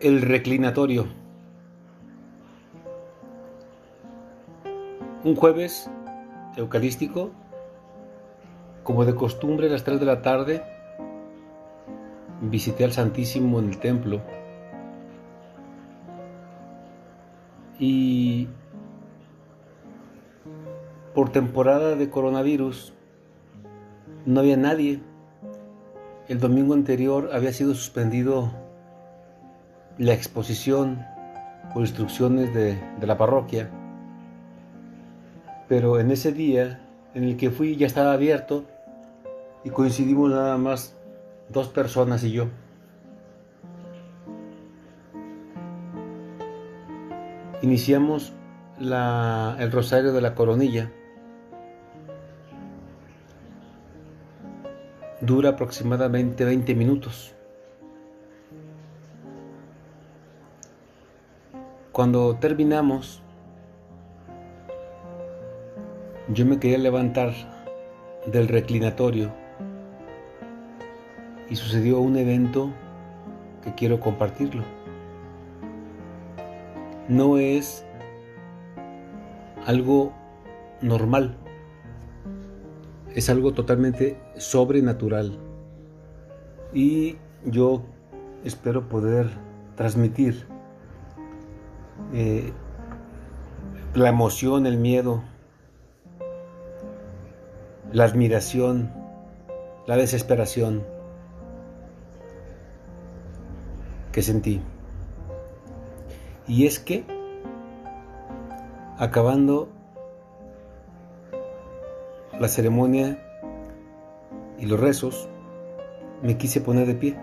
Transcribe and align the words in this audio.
El 0.00 0.22
reclinatorio. 0.22 1.08
Un 5.24 5.34
jueves 5.34 5.90
eucarístico, 6.56 7.32
como 8.84 9.04
de 9.04 9.16
costumbre 9.16 9.66
a 9.66 9.70
las 9.70 9.82
3 9.82 9.98
de 9.98 10.06
la 10.06 10.22
tarde, 10.22 10.62
visité 12.42 12.84
al 12.84 12.92
Santísimo 12.92 13.58
en 13.58 13.70
el 13.70 13.78
templo 13.78 14.20
y 17.80 18.46
por 21.12 21.30
temporada 21.30 21.96
de 21.96 22.08
coronavirus 22.08 22.94
no 24.26 24.38
había 24.38 24.56
nadie. 24.56 25.00
El 26.28 26.38
domingo 26.38 26.74
anterior 26.74 27.30
había 27.32 27.52
sido 27.52 27.74
suspendido 27.74 28.67
la 29.98 30.14
exposición 30.14 31.04
por 31.72 31.82
instrucciones 31.82 32.54
de, 32.54 32.78
la 33.00 33.18
parroquia. 33.18 33.68
Pero 35.68 36.00
en 36.00 36.10
ese 36.10 36.32
día 36.32 36.80
en 37.14 37.24
el 37.24 37.36
que 37.36 37.50
fui 37.50 37.76
ya 37.76 37.86
estaba 37.86 38.12
abierto 38.12 38.64
y 39.64 39.70
coincidimos 39.70 40.30
nada 40.30 40.56
más 40.56 40.96
dos 41.48 41.68
personas 41.68 42.22
y 42.24 42.32
yo. 42.32 42.46
Iniciamos 47.60 48.32
el 48.78 49.72
rosario 49.72 50.12
de 50.12 50.20
la 50.20 50.34
coronilla. 50.34 50.92
Dura 55.20 55.50
aproximadamente 55.50 56.44
20 56.44 56.74
minutos. 56.76 57.34
Cuando 61.98 62.36
terminamos, 62.36 63.20
yo 66.32 66.46
me 66.46 66.60
quería 66.60 66.78
levantar 66.78 67.32
del 68.24 68.46
reclinatorio 68.46 69.32
y 71.50 71.56
sucedió 71.56 71.98
un 71.98 72.16
evento 72.16 72.70
que 73.64 73.74
quiero 73.74 73.98
compartirlo. 73.98 74.62
No 77.08 77.36
es 77.36 77.84
algo 79.66 80.12
normal, 80.80 81.36
es 83.12 83.28
algo 83.28 83.54
totalmente 83.54 84.16
sobrenatural 84.36 85.36
y 86.72 87.16
yo 87.44 87.82
espero 88.44 88.88
poder 88.88 89.28
transmitir 89.74 90.46
eh, 92.12 92.52
la 93.94 94.08
emoción, 94.08 94.66
el 94.66 94.76
miedo, 94.76 95.22
la 97.92 98.04
admiración, 98.04 98.92
la 99.86 99.96
desesperación 99.96 100.84
que 104.12 104.22
sentí. 104.22 104.60
Y 106.46 106.66
es 106.66 106.78
que, 106.78 107.04
acabando 108.98 109.68
la 112.38 112.48
ceremonia 112.48 113.18
y 114.58 114.66
los 114.66 114.78
rezos, 114.78 115.28
me 116.22 116.36
quise 116.36 116.60
poner 116.60 116.86
de 116.86 116.94
pie. 116.94 117.16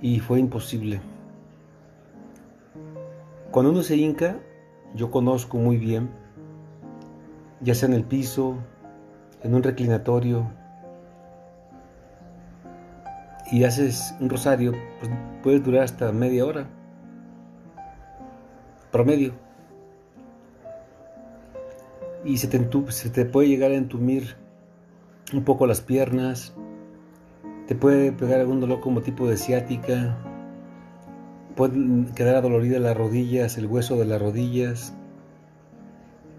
Y 0.00 0.20
fue 0.20 0.38
imposible. 0.38 1.00
Cuando 3.54 3.70
uno 3.70 3.84
se 3.84 3.96
hinca, 3.96 4.40
yo 4.96 5.12
conozco 5.12 5.58
muy 5.58 5.76
bien, 5.76 6.10
ya 7.60 7.76
sea 7.76 7.88
en 7.88 7.94
el 7.94 8.02
piso, 8.02 8.58
en 9.44 9.54
un 9.54 9.62
reclinatorio, 9.62 10.50
y 13.52 13.62
haces 13.62 14.12
un 14.18 14.28
rosario, 14.28 14.72
pues 14.98 15.12
puede 15.44 15.60
durar 15.60 15.84
hasta 15.84 16.10
media 16.10 16.44
hora, 16.44 16.66
promedio. 18.90 19.34
Y 22.24 22.38
se 22.38 22.48
te, 22.48 22.58
se 22.88 23.08
te 23.10 23.24
puede 23.24 23.46
llegar 23.46 23.70
a 23.70 23.76
entumir 23.76 24.34
un 25.32 25.44
poco 25.44 25.68
las 25.68 25.80
piernas, 25.80 26.56
te 27.68 27.76
puede 27.76 28.10
pegar 28.10 28.40
algún 28.40 28.58
dolor 28.58 28.80
como 28.80 29.00
tipo 29.00 29.28
de 29.28 29.36
ciática, 29.36 30.18
Pueden 31.56 32.06
quedar 32.14 32.36
adoloridas 32.36 32.80
las 32.80 32.96
rodillas, 32.96 33.58
el 33.58 33.66
hueso 33.66 33.96
de 33.96 34.06
las 34.06 34.20
rodillas, 34.20 34.92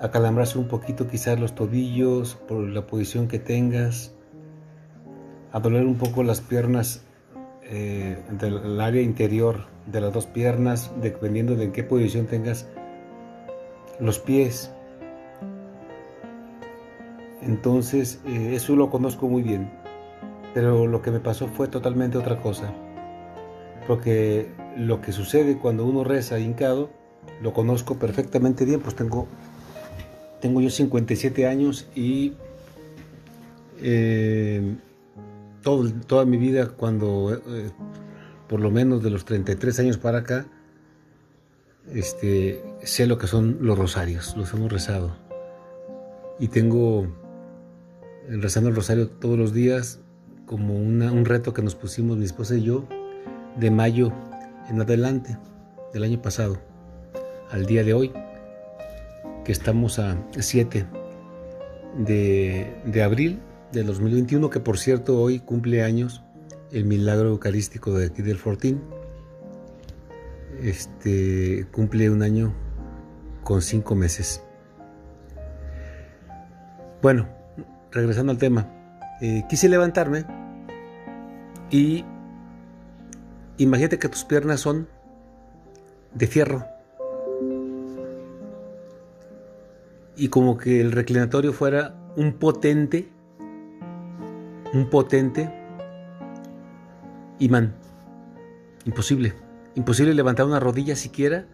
acalambrarse 0.00 0.58
un 0.58 0.68
poquito 0.68 1.06
quizás 1.06 1.38
los 1.38 1.54
tobillos 1.54 2.34
por 2.34 2.62
la 2.62 2.86
posición 2.86 3.28
que 3.28 3.38
tengas, 3.38 4.12
a 5.52 5.60
doler 5.60 5.86
un 5.86 5.96
poco 5.96 6.22
las 6.22 6.40
piernas 6.40 7.04
eh, 7.62 8.18
del 8.38 8.80
área 8.80 9.00
interior 9.00 9.66
de 9.86 10.00
las 10.00 10.12
dos 10.12 10.26
piernas, 10.26 10.92
dependiendo 11.00 11.54
de 11.54 11.64
en 11.64 11.72
qué 11.72 11.84
posición 11.84 12.26
tengas 12.26 12.66
los 14.00 14.18
pies. 14.18 14.72
Entonces, 17.42 18.20
eh, 18.26 18.54
eso 18.54 18.74
lo 18.74 18.90
conozco 18.90 19.28
muy 19.28 19.42
bien, 19.42 19.70
pero 20.52 20.86
lo 20.86 21.00
que 21.00 21.12
me 21.12 21.20
pasó 21.20 21.46
fue 21.46 21.68
totalmente 21.68 22.18
otra 22.18 22.40
cosa, 22.40 22.72
porque 23.86 24.48
lo 24.76 25.00
que 25.00 25.12
sucede 25.12 25.58
cuando 25.58 25.84
uno 25.84 26.04
reza 26.04 26.38
hincado, 26.38 26.90
lo 27.42 27.52
conozco 27.52 27.98
perfectamente 27.98 28.64
bien, 28.64 28.80
pues 28.80 28.94
tengo, 28.94 29.26
tengo 30.40 30.60
yo 30.60 30.70
57 30.70 31.46
años 31.46 31.88
y 31.94 32.34
eh, 33.80 34.76
toda 35.62 36.24
mi 36.24 36.36
vida, 36.36 36.68
cuando 36.68 37.34
eh, 37.34 37.70
por 38.48 38.60
lo 38.60 38.70
menos 38.70 39.02
de 39.02 39.10
los 39.10 39.24
33 39.24 39.80
años 39.80 39.98
para 39.98 40.18
acá, 40.18 40.46
este, 41.92 42.62
sé 42.82 43.06
lo 43.06 43.18
que 43.18 43.26
son 43.26 43.58
los 43.60 43.78
rosarios, 43.78 44.36
los 44.36 44.52
hemos 44.54 44.72
rezado. 44.72 45.16
Y 46.38 46.48
tengo 46.48 47.06
rezando 48.28 48.70
el 48.70 48.76
rosario 48.76 49.08
todos 49.08 49.38
los 49.38 49.52
días 49.52 50.00
como 50.46 50.74
un 50.74 51.24
reto 51.24 51.54
que 51.54 51.62
nos 51.62 51.74
pusimos 51.74 52.16
mi 52.16 52.24
esposa 52.24 52.56
y 52.56 52.62
yo 52.62 52.86
de 53.56 53.70
mayo 53.70 54.12
en 54.68 54.80
adelante 54.80 55.36
del 55.92 56.04
año 56.04 56.20
pasado 56.20 56.58
al 57.50 57.66
día 57.66 57.84
de 57.84 57.94
hoy, 57.94 58.12
que 59.44 59.52
estamos 59.52 59.98
a 59.98 60.16
7 60.38 60.86
de, 61.98 63.02
abril 63.02 63.40
de 63.72 63.82
2021, 63.82 64.50
que 64.50 64.60
por 64.60 64.78
cierto 64.78 65.20
hoy 65.20 65.38
cumple 65.40 65.82
años 65.82 66.22
el 66.72 66.84
milagro 66.84 67.28
eucarístico 67.28 67.96
de 67.96 68.06
aquí 68.06 68.22
del 68.22 68.36
Fortín. 68.36 68.82
Este 70.62 71.66
cumple 71.70 72.10
un 72.10 72.22
año 72.22 72.54
con 73.44 73.62
cinco 73.62 73.94
meses. 73.94 74.42
Bueno, 77.02 77.28
regresando 77.92 78.32
al 78.32 78.38
tema, 78.38 78.68
eh, 79.20 79.44
quise 79.48 79.68
levantarme 79.68 80.24
y 81.70 82.04
Imagínate 83.58 83.98
que 83.98 84.08
tus 84.08 84.24
piernas 84.24 84.60
son 84.60 84.88
de 86.14 86.26
fierro. 86.26 86.66
Y 90.16 90.28
como 90.28 90.56
que 90.56 90.80
el 90.80 90.92
reclinatorio 90.92 91.52
fuera 91.52 91.94
un 92.16 92.34
potente, 92.34 93.08
un 94.72 94.88
potente 94.90 95.52
imán. 97.38 97.74
Imposible. 98.84 99.34
Imposible 99.74 100.14
levantar 100.14 100.46
una 100.46 100.60
rodilla 100.60 100.96
siquiera 100.96 101.46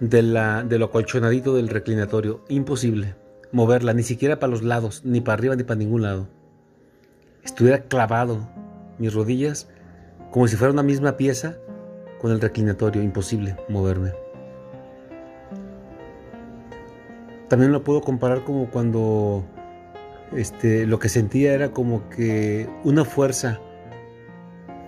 de, 0.00 0.22
la, 0.22 0.62
de 0.64 0.78
lo 0.78 0.86
acolchonadito 0.86 1.54
del 1.54 1.68
reclinatorio. 1.68 2.44
Imposible. 2.48 3.14
Moverla, 3.52 3.94
ni 3.94 4.02
siquiera 4.02 4.38
para 4.38 4.50
los 4.50 4.62
lados, 4.62 5.02
ni 5.04 5.20
para 5.20 5.34
arriba, 5.34 5.56
ni 5.56 5.62
para 5.62 5.78
ningún 5.78 6.02
lado. 6.02 6.28
Estuviera 7.44 7.82
clavado 7.84 8.48
mis 8.98 9.12
rodillas 9.12 9.68
como 10.32 10.48
si 10.48 10.56
fuera 10.56 10.72
una 10.72 10.82
misma 10.82 11.16
pieza 11.16 11.58
con 12.20 12.32
el 12.32 12.40
reclinatorio, 12.40 13.02
imposible 13.02 13.54
moverme. 13.68 14.12
También 17.48 17.70
lo 17.70 17.84
puedo 17.84 18.00
comparar 18.00 18.42
como 18.42 18.70
cuando 18.70 19.44
este, 20.34 20.86
lo 20.86 20.98
que 20.98 21.10
sentía 21.10 21.52
era 21.52 21.70
como 21.70 22.08
que 22.08 22.66
una 22.82 23.04
fuerza 23.04 23.60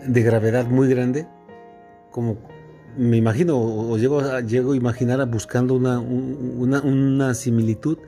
de 0.06 0.22
gravedad 0.22 0.66
muy 0.66 0.88
grande, 0.88 1.28
como 2.10 2.38
me 2.96 3.18
imagino, 3.18 3.58
o 3.58 3.98
llego 3.98 4.20
a, 4.20 4.40
llego 4.40 4.72
a 4.72 4.76
imaginar 4.76 5.24
buscando 5.28 5.74
una, 5.74 6.00
una, 6.00 6.80
una 6.80 7.34
similitud, 7.34 7.98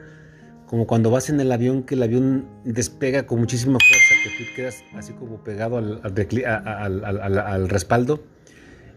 como 0.67 0.87
cuando 0.87 1.11
vas 1.11 1.31
en 1.31 1.41
el 1.41 1.53
avión, 1.53 1.85
que 1.85 1.95
el 1.95 2.03
avión 2.03 2.47
despega 2.65 3.27
con 3.27 3.39
muchísima 3.39 3.79
fuerza, 3.79 4.15
que 4.25 4.45
tú 4.45 4.51
quedas 4.57 4.83
así 4.97 5.13
como 5.13 5.43
pegado 5.45 5.79
al, 5.79 6.01
al, 6.05 7.69
respaldo 7.69 8.21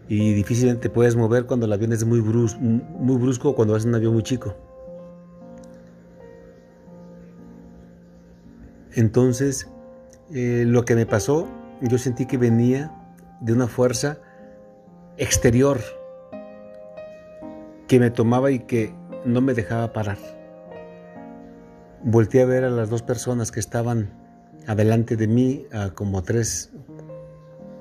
y 0.08 0.32
difícilmente 0.34 0.90
puedes 0.90 1.14
mover 1.14 1.46
cuando 1.46 1.66
el 1.66 1.72
avión 1.72 1.92
es 1.92 2.04
muy 2.04 2.20
brusco, 2.20 2.58
brusco 2.60 3.54
cuando 3.54 3.74
vas 3.74 3.84
en 3.84 3.90
un 3.90 3.94
avión 3.94 4.14
muy 4.14 4.24
chico. 4.24 4.56
Entonces, 8.94 9.68
eh, 10.34 10.64
lo 10.66 10.84
que 10.84 10.96
me 10.96 11.06
pasó, 11.06 11.46
yo 11.80 11.96
sentí 11.96 12.26
que 12.26 12.36
venía 12.36 12.92
de 13.40 13.52
una 13.52 13.68
fuerza 13.68 14.18
exterior 15.16 15.80
que 17.86 18.00
me 18.00 18.10
tomaba 18.10 18.50
y 18.50 18.58
que 18.60 18.92
no 19.24 19.40
me 19.40 19.54
dejaba 19.54 19.92
parar. 19.92 20.39
Volté 22.02 22.40
a 22.40 22.46
ver 22.46 22.64
a 22.64 22.70
las 22.70 22.88
dos 22.88 23.02
personas 23.02 23.52
que 23.52 23.60
estaban 23.60 24.10
adelante 24.66 25.16
de 25.16 25.26
mí, 25.26 25.66
a 25.72 25.90
como 25.90 26.22
tres 26.22 26.70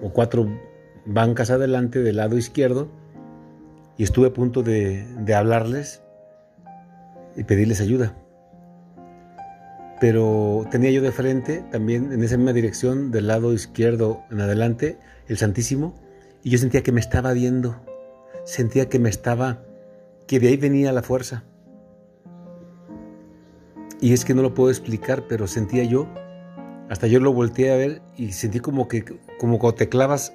o 0.01 0.11
cuatro 0.11 0.47
bancas 1.05 1.51
adelante 1.51 1.99
del 1.99 2.17
lado 2.17 2.37
izquierdo, 2.37 2.89
y 3.97 4.03
estuve 4.03 4.27
a 4.27 4.33
punto 4.33 4.61
de 4.61 5.33
hablarles 5.35 6.01
y 7.35 7.43
pedirles 7.45 7.79
ayuda. 7.79 8.15
Pero 10.01 10.65
tenía 10.71 10.91
yo 10.91 11.01
de 11.01 11.11
frente, 11.11 11.63
también 11.71 12.11
en 12.11 12.23
esa 12.23 12.37
misma 12.37 12.53
dirección, 12.53 13.11
del 13.11 13.27
lado 13.27 13.53
izquierdo 13.53 14.23
en 14.31 14.41
adelante, 14.41 14.97
el 15.27 15.37
Santísimo, 15.37 15.95
y 16.43 16.49
yo 16.49 16.57
sentía 16.57 16.83
que 16.83 16.91
me 16.91 16.99
estaba 16.99 17.33
viendo, 17.33 17.81
sentía 18.45 18.89
que 18.89 18.99
me 18.99 19.09
estaba, 19.09 19.61
que 20.27 20.39
de 20.39 20.49
ahí 20.49 20.57
venía 20.57 20.91
la 20.91 21.03
fuerza. 21.03 21.43
Y 24.01 24.13
es 24.13 24.23
que 24.23 24.33
no 24.33 24.41
lo 24.41 24.53
puedo 24.53 24.69
explicar, 24.69 25.25
pero 25.27 25.47
sentía 25.47 25.83
yo, 25.83 26.07
hasta 26.89 27.07
yo 27.07 27.19
lo 27.19 27.33
volteé 27.33 27.71
a 27.71 27.77
ver 27.77 28.01
y 28.17 28.31
sentí 28.31 28.59
como 28.59 28.87
que, 28.87 29.03
como 29.37 29.59
cuando 29.59 29.75
te 29.75 29.89
clavas 29.89 30.33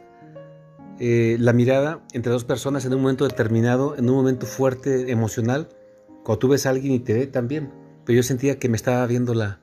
eh, 1.00 1.36
la 1.40 1.52
mirada 1.52 2.00
entre 2.12 2.30
dos 2.30 2.44
personas 2.44 2.84
en 2.84 2.94
un 2.94 3.02
momento 3.02 3.26
determinado, 3.26 3.96
en 3.96 4.08
un 4.08 4.16
momento 4.16 4.46
fuerte, 4.46 5.10
emocional, 5.10 5.68
cuando 6.22 6.38
tú 6.38 6.48
ves 6.48 6.66
a 6.66 6.70
alguien 6.70 6.92
y 6.92 7.00
te 7.00 7.14
ve 7.14 7.26
también. 7.26 7.72
Pero 8.04 8.16
yo 8.16 8.22
sentía 8.22 8.58
que 8.58 8.68
me 8.68 8.76
estaba 8.76 9.06
viendo 9.06 9.34
la, 9.34 9.60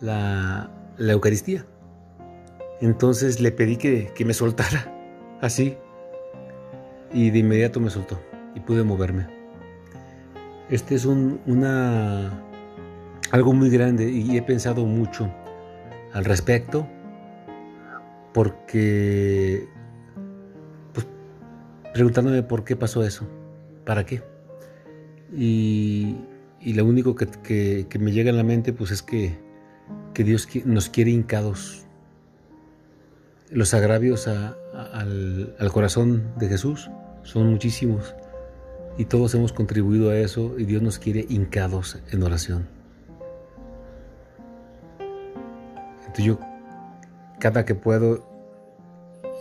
la, 0.00 0.70
Eucaristía. 0.98 1.66
Entonces 2.80 3.40
le 3.40 3.52
pedí 3.52 3.76
que, 3.76 4.10
que 4.14 4.24
me 4.24 4.32
soltara, 4.34 4.92
así. 5.40 5.76
Y 7.12 7.30
de 7.30 7.38
inmediato 7.38 7.78
me 7.78 7.90
soltó 7.90 8.18
y 8.54 8.60
pude 8.60 8.82
moverme. 8.84 9.26
Este 10.70 10.94
es 10.94 11.04
un, 11.04 11.40
una 11.46 12.47
algo 13.30 13.52
muy 13.52 13.70
grande 13.70 14.10
y 14.10 14.36
he 14.36 14.42
pensado 14.42 14.86
mucho 14.86 15.30
al 16.12 16.24
respecto 16.24 16.86
porque 18.32 19.68
pues, 20.92 21.06
preguntándome 21.92 22.42
por 22.42 22.64
qué 22.64 22.76
pasó 22.76 23.04
eso, 23.04 23.26
para 23.84 24.04
qué. 24.06 24.22
Y, 25.36 26.16
lo 26.62 26.84
único 26.84 27.14
que, 27.14 27.86
me 27.98 28.12
llega 28.12 28.30
a 28.30 28.34
la 28.34 28.44
mente 28.44 28.72
pues 28.72 28.90
es 28.90 29.02
que, 29.02 29.38
que 30.14 30.24
Dios 30.24 30.48
nos 30.64 30.88
quiere 30.88 31.10
hincados. 31.10 31.84
Los 33.50 33.74
agravios 33.74 34.28
al, 34.28 35.56
al 35.58 35.72
corazón 35.72 36.32
de 36.36 36.48
Jesús 36.48 36.90
son 37.22 37.50
muchísimos 37.50 38.14
y 38.98 39.06
todos 39.06 39.34
hemos 39.34 39.52
contribuido 39.52 40.10
a 40.10 40.18
eso 40.18 40.54
y 40.58 40.64
Dios 40.64 40.82
nos 40.82 40.98
quiere 40.98 41.26
hincados 41.28 41.98
en 42.10 42.22
oración. 42.22 42.77
Yo, 46.24 46.38
cada 47.38 47.64
que 47.64 47.74
puedo, 47.74 48.26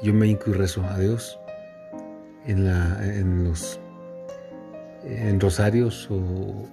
yo 0.04 0.14
me 0.14 0.28
hinco 0.28 0.50
y 0.50 0.54
rezo 0.54 0.84
a 0.84 0.98
Dios 0.98 1.40
en, 2.46 2.66
la, 2.66 3.04
en 3.04 3.44
los 3.44 3.80
en 5.04 5.40
rosarios 5.40 6.08
o 6.12 6.66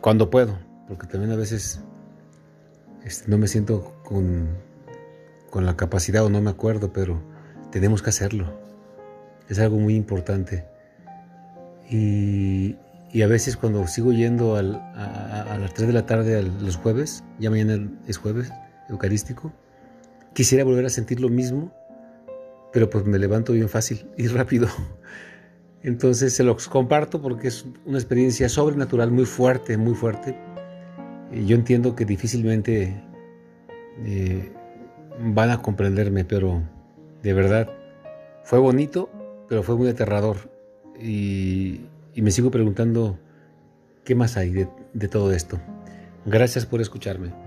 cuando 0.00 0.30
puedo, 0.30 0.58
porque 0.86 1.06
también 1.06 1.32
a 1.32 1.36
veces 1.36 1.80
este, 3.04 3.30
no 3.30 3.38
me 3.38 3.48
siento 3.48 3.94
con, 4.04 4.48
con 5.50 5.64
la 5.66 5.76
capacidad 5.76 6.24
o 6.24 6.30
no 6.30 6.40
me 6.40 6.50
acuerdo, 6.50 6.92
pero 6.92 7.22
tenemos 7.70 8.02
que 8.02 8.10
hacerlo. 8.10 8.58
Es 9.48 9.58
algo 9.58 9.78
muy 9.78 9.94
importante. 9.94 10.64
Y, 11.88 12.76
y 13.12 13.22
a 13.22 13.26
veces 13.28 13.56
cuando 13.56 13.86
sigo 13.86 14.12
yendo 14.12 14.56
al, 14.56 14.74
a, 14.74 15.56
las 15.60 15.72
3 15.74 15.86
de 15.86 15.92
la 15.92 16.06
tarde 16.06 16.38
a 16.38 16.42
los 16.42 16.76
jueves, 16.76 17.22
ya 17.38 17.50
mañana 17.50 17.88
es 18.06 18.18
jueves, 18.18 18.52
eucarístico, 18.88 19.52
quisiera 20.32 20.64
volver 20.64 20.86
a 20.86 20.90
sentir 20.90 21.20
lo 21.20 21.28
mismo, 21.28 21.72
pero 22.72 22.90
pues 22.90 23.04
me 23.04 23.18
levanto 23.18 23.52
bien 23.52 23.68
fácil 23.68 24.06
y 24.16 24.28
rápido. 24.28 24.68
Entonces 25.82 26.34
se 26.34 26.42
los 26.42 26.68
comparto 26.68 27.22
porque 27.22 27.48
es 27.48 27.64
una 27.84 27.98
experiencia 27.98 28.48
sobrenatural 28.48 29.10
muy 29.10 29.24
fuerte, 29.24 29.76
muy 29.76 29.94
fuerte. 29.94 30.36
Y 31.32 31.46
yo 31.46 31.56
entiendo 31.56 31.94
que 31.94 32.04
difícilmente 32.04 33.02
eh, 34.04 34.52
van 35.20 35.50
a 35.50 35.62
comprenderme, 35.62 36.24
pero 36.24 36.62
de 37.22 37.32
verdad 37.32 37.68
fue 38.44 38.58
bonito, 38.58 39.10
pero 39.48 39.62
fue 39.62 39.76
muy 39.76 39.88
aterrador. 39.88 40.50
Y, 41.00 41.82
me 42.14 42.30
sigo 42.30 42.50
preguntando 42.50 43.18
qué 44.04 44.14
más 44.14 44.36
hay 44.36 44.66
de 44.94 45.08
todo 45.08 45.32
esto. 45.32 45.60
Gracias 46.24 46.64
por 46.66 46.80
escucharme. 46.80 47.45